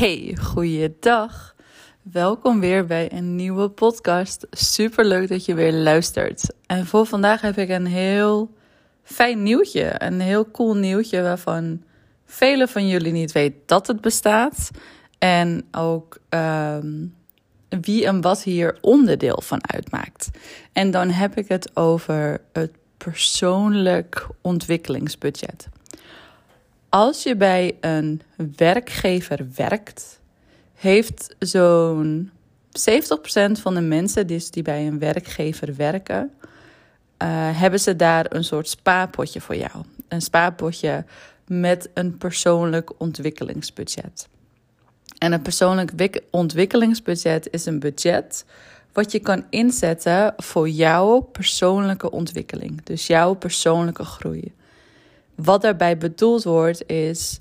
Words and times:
Hey, 0.00 0.36
goeiedag. 0.42 1.54
Welkom 2.02 2.60
weer 2.60 2.86
bij 2.86 3.12
een 3.12 3.36
nieuwe 3.36 3.68
podcast. 3.68 4.46
Super 4.50 5.04
leuk 5.04 5.28
dat 5.28 5.44
je 5.44 5.54
weer 5.54 5.72
luistert. 5.72 6.54
En 6.66 6.86
voor 6.86 7.06
vandaag 7.06 7.40
heb 7.40 7.58
ik 7.58 7.68
een 7.68 7.86
heel 7.86 8.54
fijn 9.02 9.42
nieuwtje. 9.42 9.92
Een 9.98 10.20
heel 10.20 10.50
cool 10.50 10.74
nieuwtje 10.74 11.22
waarvan 11.22 11.82
velen 12.24 12.68
van 12.68 12.88
jullie 12.88 13.12
niet 13.12 13.32
weten 13.32 13.60
dat 13.66 13.86
het 13.86 14.00
bestaat. 14.00 14.70
En 15.18 15.66
ook 15.70 16.18
ehm, 16.28 17.06
wie 17.68 18.06
en 18.06 18.20
wat 18.20 18.42
hier 18.42 18.78
onderdeel 18.80 19.40
van 19.42 19.60
uitmaakt. 19.72 20.30
En 20.72 20.90
dan 20.90 21.10
heb 21.10 21.36
ik 21.36 21.48
het 21.48 21.76
over 21.76 22.40
het 22.52 22.72
persoonlijk 22.96 24.26
ontwikkelingsbudget. 24.40 25.68
Als 26.90 27.22
je 27.22 27.36
bij 27.36 27.76
een 27.80 28.22
werkgever 28.56 29.46
werkt, 29.54 30.20
heeft 30.74 31.34
zo'n 31.38 32.30
70% 32.68 32.72
van 33.52 33.74
de 33.74 33.80
mensen 33.80 34.26
die, 34.26 34.46
die 34.50 34.62
bij 34.62 34.86
een 34.86 34.98
werkgever 34.98 35.76
werken, 35.76 36.30
uh, 37.22 37.28
hebben 37.58 37.80
ze 37.80 37.96
daar 37.96 38.26
een 38.28 38.44
soort 38.44 38.68
spaarpotje 38.68 39.40
voor 39.40 39.56
jou. 39.56 39.84
Een 40.08 40.22
spaarpotje 40.22 41.04
met 41.46 41.88
een 41.94 42.18
persoonlijk 42.18 43.00
ontwikkelingsbudget. 43.00 44.28
En 45.18 45.32
een 45.32 45.42
persoonlijk 45.42 46.20
ontwikkelingsbudget 46.30 47.48
is 47.50 47.66
een 47.66 47.78
budget 47.78 48.44
wat 48.92 49.12
je 49.12 49.18
kan 49.18 49.44
inzetten 49.50 50.34
voor 50.36 50.68
jouw 50.68 51.20
persoonlijke 51.20 52.10
ontwikkeling. 52.10 52.82
Dus 52.84 53.06
jouw 53.06 53.34
persoonlijke 53.34 54.04
groei. 54.04 54.52
Wat 55.42 55.62
daarbij 55.62 55.98
bedoeld 55.98 56.44
wordt 56.44 56.90
is. 56.90 57.40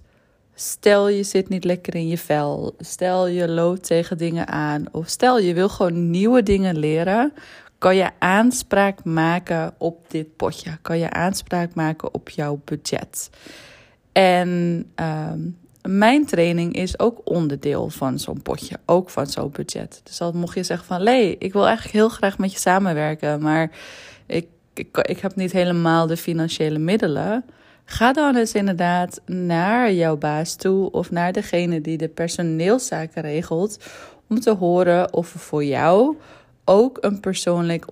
Stel 0.53 1.07
je 1.07 1.23
zit 1.23 1.49
niet 1.49 1.63
lekker 1.63 1.95
in 1.95 2.07
je 2.07 2.17
vel. 2.17 2.75
Stel 2.79 3.27
je 3.27 3.47
loopt 3.49 3.83
tegen 3.83 4.17
dingen 4.17 4.47
aan. 4.47 4.85
Of 4.91 5.07
stel 5.07 5.39
je 5.39 5.53
wil 5.53 5.69
gewoon 5.69 6.09
nieuwe 6.09 6.43
dingen 6.43 6.77
leren. 6.77 7.33
Kan 7.77 7.95
je 7.95 8.09
aanspraak 8.19 9.03
maken 9.03 9.73
op 9.77 10.05
dit 10.11 10.35
potje? 10.35 10.77
Kan 10.81 10.97
je 10.97 11.09
aanspraak 11.09 11.73
maken 11.73 12.13
op 12.13 12.29
jouw 12.29 12.61
budget? 12.65 13.29
En 14.11 14.85
ehm, 14.95 15.39
mijn 15.81 16.25
training 16.25 16.75
is 16.75 16.99
ook 16.99 17.21
onderdeel 17.23 17.89
van 17.89 18.19
zo'n 18.19 18.41
potje, 18.41 18.75
ook 18.85 19.09
van 19.09 19.27
zo'n 19.27 19.51
budget. 19.51 20.01
Dus 20.03 20.17
dan 20.17 20.37
mocht 20.37 20.55
je 20.55 20.63
zeggen 20.63 20.87
van, 20.87 21.01
Lee, 21.01 21.35
ik 21.37 21.53
wil 21.53 21.65
eigenlijk 21.65 21.95
heel 21.95 22.09
graag 22.09 22.37
met 22.37 22.51
je 22.51 22.59
samenwerken, 22.59 23.41
maar 23.41 23.71
ik, 24.25 24.47
ik, 24.73 24.97
ik 24.97 25.19
heb 25.19 25.35
niet 25.35 25.51
helemaal 25.51 26.07
de 26.07 26.17
financiële 26.17 26.79
middelen. 26.79 27.45
Ga 27.89 28.13
dan 28.13 28.35
eens 28.35 28.53
inderdaad 28.53 29.21
naar 29.25 29.93
jouw 29.93 30.17
baas 30.17 30.55
toe 30.55 30.91
of 30.91 31.11
naar 31.11 31.31
degene 31.31 31.81
die 31.81 31.97
de 31.97 32.07
personeelszaken 32.07 33.21
regelt, 33.21 33.77
om 34.27 34.39
te 34.39 34.51
horen 34.51 35.13
of 35.13 35.33
er 35.33 35.39
voor 35.39 35.63
jou 35.63 36.17
ook 36.65 36.97
een 37.01 37.19
persoonlijk, 37.19 37.85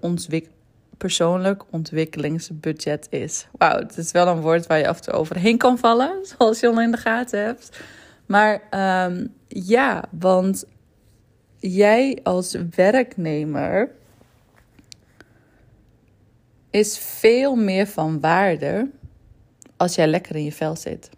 persoonlijk 0.97 1.63
ontwikkelingsbudget 1.69 3.07
is. 3.09 3.47
Wauw, 3.52 3.80
het 3.80 3.97
is 3.97 4.12
wel 4.12 4.28
een 4.28 4.41
woord 4.41 4.68
waar 4.68 4.78
je 4.78 4.88
af 4.88 4.97
en 4.97 5.03
toe 5.03 5.13
overheen 5.13 5.57
kan 5.57 5.78
vallen, 5.78 6.25
zoals 6.38 6.59
je 6.59 6.68
al 6.68 6.81
in 6.81 6.91
de 6.91 6.97
gaten 6.97 7.44
hebt. 7.44 7.80
Maar 8.25 8.62
um, 9.06 9.34
ja, 9.47 10.03
want 10.12 10.66
jij 11.59 12.19
als 12.24 12.57
werknemer 12.75 13.90
is 16.69 16.97
veel 16.97 17.56
meer 17.56 17.88
van 17.88 18.19
waarde 18.19 18.90
als 19.78 19.96
jij 19.96 20.08
lekker 20.08 20.36
in 20.36 20.44
je 20.44 20.52
vel 20.52 20.76
zit. 20.76 21.10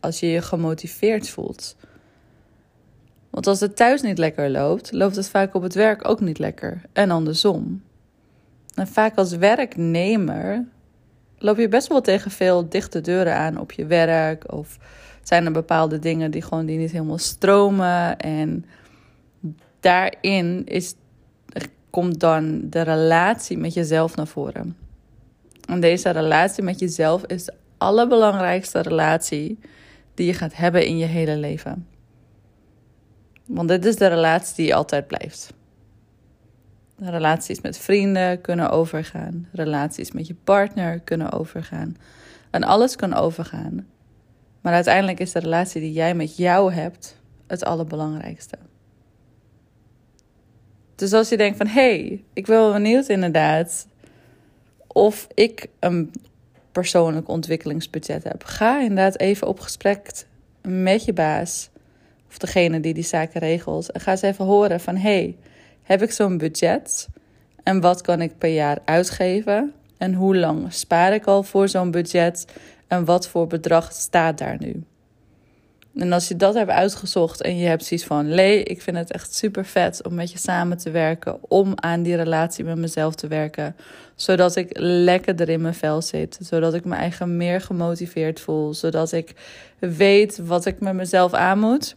Als 0.00 0.20
je 0.20 0.26
je 0.26 0.42
gemotiveerd 0.42 1.28
voelt. 1.28 1.76
Want 3.30 3.46
als 3.46 3.60
het 3.60 3.76
thuis 3.76 4.02
niet 4.02 4.18
lekker 4.18 4.50
loopt, 4.50 4.92
loopt 4.92 5.16
het 5.16 5.28
vaak 5.28 5.54
op 5.54 5.62
het 5.62 5.74
werk 5.74 6.08
ook 6.08 6.20
niet 6.20 6.38
lekker. 6.38 6.80
En 6.92 7.10
andersom. 7.10 7.82
En 8.74 8.86
vaak 8.86 9.16
als 9.16 9.36
werknemer 9.36 10.64
loop 11.38 11.56
je 11.56 11.68
best 11.68 11.88
wel 11.88 12.00
tegen 12.00 12.30
veel 12.30 12.68
dichte 12.68 13.00
deuren 13.00 13.34
aan 13.34 13.58
op 13.58 13.72
je 13.72 13.86
werk. 13.86 14.52
Of 14.52 14.78
zijn 15.22 15.44
er 15.44 15.52
bepaalde 15.52 15.98
dingen 15.98 16.30
die 16.30 16.42
gewoon 16.42 16.66
die 16.66 16.78
niet 16.78 16.90
helemaal 16.90 17.18
stromen. 17.18 18.18
En 18.18 18.64
daarin 19.80 20.62
is, 20.64 20.94
komt 21.90 22.20
dan 22.20 22.60
de 22.70 22.80
relatie 22.80 23.58
met 23.58 23.74
jezelf 23.74 24.16
naar 24.16 24.26
voren. 24.26 24.76
En 25.68 25.80
deze 25.80 26.10
relatie 26.10 26.62
met 26.62 26.78
jezelf 26.78 27.24
is 27.24 27.44
de 27.44 27.52
allerbelangrijkste 27.78 28.80
relatie 28.80 29.58
die 30.14 30.26
je 30.26 30.34
gaat 30.34 30.56
hebben 30.56 30.86
in 30.86 30.98
je 30.98 31.04
hele 31.04 31.36
leven. 31.36 31.86
Want 33.46 33.68
dit 33.68 33.84
is 33.84 33.96
de 33.96 34.06
relatie 34.06 34.54
die 34.64 34.74
altijd 34.74 35.06
blijft. 35.06 35.54
Relaties 36.98 37.60
met 37.60 37.78
vrienden 37.78 38.40
kunnen 38.40 38.70
overgaan. 38.70 39.48
Relaties 39.52 40.12
met 40.12 40.26
je 40.26 40.34
partner 40.44 41.00
kunnen 41.00 41.32
overgaan. 41.32 41.96
En 42.50 42.62
alles 42.62 42.96
kan 42.96 43.14
overgaan. 43.14 43.86
Maar 44.60 44.74
uiteindelijk 44.74 45.20
is 45.20 45.32
de 45.32 45.38
relatie 45.38 45.80
die 45.80 45.92
jij 45.92 46.14
met 46.14 46.36
jou 46.36 46.72
hebt 46.72 47.16
het 47.46 47.64
allerbelangrijkste. 47.64 48.58
Dus 50.94 51.12
als 51.12 51.28
je 51.28 51.36
denkt 51.36 51.56
van 51.56 51.66
hé, 51.66 51.98
hey, 51.98 52.24
ik 52.32 52.46
ben 52.46 52.56
wel 52.56 52.72
benieuwd 52.72 53.08
inderdaad 53.08 53.86
of 54.86 55.26
ik 55.34 55.68
een 55.80 56.12
persoonlijk 56.76 57.28
ontwikkelingsbudget 57.28 58.24
heb. 58.24 58.44
Ga 58.44 58.80
inderdaad 58.80 59.18
even 59.18 59.46
op 59.46 59.60
gesprek 59.60 60.24
met 60.62 61.04
je 61.04 61.12
baas 61.12 61.68
of 62.28 62.38
degene 62.38 62.80
die 62.80 62.94
die 62.94 63.04
zaken 63.04 63.40
regelt. 63.40 63.90
En 63.90 64.00
ga 64.00 64.10
eens 64.10 64.22
even 64.22 64.44
horen 64.44 64.80
van 64.80 64.96
hey, 64.96 65.36
heb 65.82 66.02
ik 66.02 66.10
zo'n 66.10 66.38
budget? 66.38 67.08
En 67.62 67.80
wat 67.80 68.00
kan 68.00 68.20
ik 68.20 68.38
per 68.38 68.52
jaar 68.52 68.78
uitgeven? 68.84 69.72
En 69.96 70.14
hoe 70.14 70.36
lang 70.36 70.72
spaar 70.72 71.14
ik 71.14 71.24
al 71.24 71.42
voor 71.42 71.68
zo'n 71.68 71.90
budget? 71.90 72.46
En 72.86 73.04
wat 73.04 73.28
voor 73.28 73.46
bedrag 73.46 73.92
staat 73.92 74.38
daar 74.38 74.56
nu? 74.58 74.84
En 75.96 76.12
als 76.12 76.28
je 76.28 76.36
dat 76.36 76.54
hebt 76.54 76.70
uitgezocht 76.70 77.42
en 77.42 77.56
je 77.58 77.66
hebt 77.66 77.84
zoiets 77.84 78.06
van: 78.06 78.34
Lee, 78.34 78.62
ik 78.62 78.82
vind 78.82 78.96
het 78.96 79.12
echt 79.12 79.34
super 79.34 79.64
vet 79.64 80.06
om 80.06 80.14
met 80.14 80.32
je 80.32 80.38
samen 80.38 80.78
te 80.78 80.90
werken, 80.90 81.38
om 81.48 81.72
aan 81.74 82.02
die 82.02 82.16
relatie 82.16 82.64
met 82.64 82.76
mezelf 82.76 83.14
te 83.14 83.26
werken, 83.26 83.76
zodat 84.14 84.56
ik 84.56 84.70
lekkerder 84.78 85.48
in 85.48 85.60
mijn 85.60 85.74
vel 85.74 86.02
zit, 86.02 86.38
zodat 86.40 86.74
ik 86.74 86.84
me 86.84 86.94
eigen 86.94 87.36
meer 87.36 87.60
gemotiveerd 87.60 88.40
voel, 88.40 88.74
zodat 88.74 89.12
ik 89.12 89.34
weet 89.78 90.38
wat 90.38 90.66
ik 90.66 90.80
met 90.80 90.94
mezelf 90.94 91.32
aan 91.32 91.58
moet. 91.58 91.96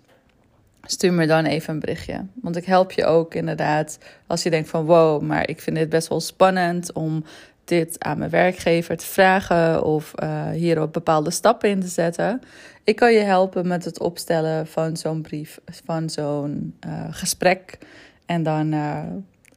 Stuur 0.83 1.13
me 1.13 1.27
dan 1.27 1.45
even 1.45 1.73
een 1.73 1.79
berichtje. 1.79 2.25
Want 2.41 2.55
ik 2.55 2.65
help 2.65 2.91
je 2.91 3.05
ook 3.05 3.33
inderdaad 3.33 3.97
als 4.27 4.43
je 4.43 4.49
denkt 4.49 4.69
van 4.69 4.85
wow, 4.85 5.21
maar 5.21 5.49
ik 5.49 5.61
vind 5.61 5.75
dit 5.75 5.89
best 5.89 6.07
wel 6.07 6.19
spannend 6.19 6.93
om 6.93 7.23
dit 7.69 8.03
aan 8.03 8.17
mijn 8.17 8.29
werkgever 8.29 8.97
te 8.97 9.05
vragen 9.05 9.83
of 9.83 10.13
uh, 10.23 10.49
hier 10.49 10.81
op 10.81 10.93
bepaalde 10.93 11.31
stappen 11.31 11.69
in 11.69 11.79
te 11.79 11.87
zetten. 11.87 12.41
Ik 12.83 12.95
kan 12.95 13.13
je 13.13 13.19
helpen 13.19 13.67
met 13.67 13.85
het 13.85 13.99
opstellen 13.99 14.67
van 14.67 14.97
zo'n 14.97 15.21
brief, 15.21 15.59
van 15.85 16.09
zo'n 16.09 16.77
uh, 16.87 17.05
gesprek. 17.09 17.77
En 18.25 18.43
dan 18.43 18.73
uh, 18.73 19.03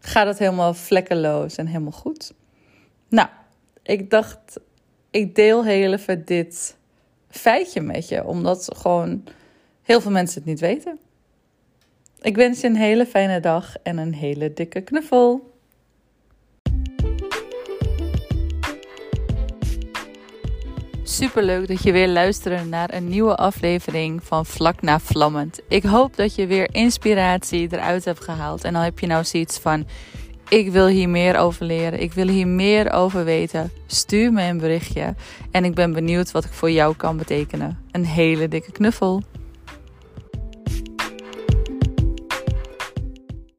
gaat 0.00 0.26
het 0.26 0.38
helemaal 0.38 0.75
vlekkeloos 0.75 1.56
en 1.56 1.67
helemaal 1.67 1.93
goed. 1.93 2.32
Nou, 3.09 3.29
ik 3.82 4.11
dacht, 4.11 4.61
ik 5.11 5.35
deel 5.35 5.64
heel 5.64 5.93
even 5.93 6.25
dit 6.25 6.76
feitje 7.29 7.81
met 7.81 8.09
je, 8.09 8.25
omdat 8.25 8.75
gewoon 8.76 9.25
heel 9.82 10.00
veel 10.00 10.11
mensen 10.11 10.38
het 10.38 10.49
niet 10.49 10.61
weten. 10.61 10.99
Ik 12.20 12.37
wens 12.37 12.61
je 12.61 12.67
een 12.67 12.76
hele 12.76 13.06
fijne 13.06 13.41
dag 13.41 13.76
en 13.82 13.99
een 13.99 14.14
hele 14.14 14.53
dikke 14.53 14.81
knuffel. 14.81 15.51
Super 21.12 21.43
leuk 21.43 21.69
dat 21.69 21.82
je 21.82 21.93
weer 21.93 22.09
luistert 22.09 22.69
naar 22.69 22.94
een 22.94 23.09
nieuwe 23.09 23.37
aflevering 23.37 24.25
van 24.25 24.47
Vlak 24.47 24.82
na 24.82 25.00
Vlammend. 25.00 25.61
Ik 25.69 25.82
hoop 25.82 26.17
dat 26.17 26.35
je 26.35 26.47
weer 26.47 26.75
inspiratie 26.75 27.69
eruit 27.70 28.05
hebt 28.05 28.25
gehaald. 28.25 28.64
En 28.64 28.73
dan 28.73 28.82
heb 28.82 28.99
je 28.99 29.06
nou 29.06 29.25
zoiets 29.25 29.59
van: 29.59 29.87
ik 30.49 30.70
wil 30.70 30.87
hier 30.87 31.09
meer 31.09 31.37
over 31.38 31.64
leren, 31.64 32.00
ik 32.00 32.12
wil 32.12 32.29
hier 32.29 32.47
meer 32.47 32.93
over 32.93 33.25
weten. 33.25 33.73
Stuur 33.87 34.32
me 34.32 34.43
een 34.43 34.59
berichtje 34.59 35.14
en 35.50 35.64
ik 35.64 35.75
ben 35.75 35.93
benieuwd 35.93 36.31
wat 36.31 36.44
ik 36.44 36.53
voor 36.53 36.70
jou 36.70 36.97
kan 36.97 37.17
betekenen. 37.17 37.79
Een 37.91 38.06
hele 38.06 38.49
dikke 38.49 38.73
knuffel. 38.73 39.23